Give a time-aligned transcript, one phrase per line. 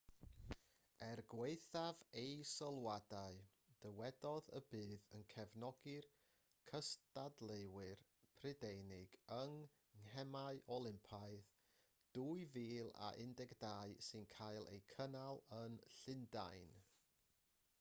[1.07, 3.35] er gwaethaf ei sylwadau
[3.83, 6.07] dywedodd y bydd yn cefnogi'r
[6.71, 8.01] cystadleuwyr
[8.39, 9.55] prydeinig yng
[10.07, 11.55] ngemau olympaidd
[12.21, 16.75] 2012 sy'n cael eu cynnal yn llundain